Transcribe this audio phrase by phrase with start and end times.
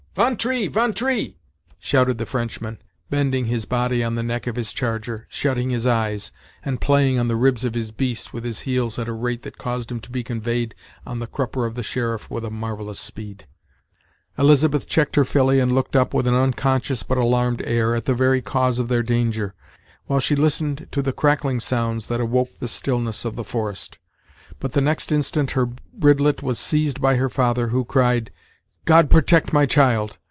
[0.13, 0.67] "Von tree!
[0.67, 1.37] von tree!"
[1.79, 6.33] shouted the Frenchman, bending his body on the neck of his charger, shutting his eyes,
[6.65, 9.57] and playing on the ribs of his beast with his heels at a rate that
[9.57, 10.75] caused him to be conveyed
[11.07, 13.47] on the crupper of the sheriff with a marvellous speed.
[14.37, 18.13] Elizabeth checked her filly and looked up, with an unconscious but alarmed air, at the
[18.13, 19.53] very cause of their danger,
[20.07, 23.97] while she listened to the crackling sounds that awoke the stillness of the forest;
[24.59, 28.29] but the next instant her bridlet was seized by her father, who cried,
[28.83, 30.17] "God protect my child!"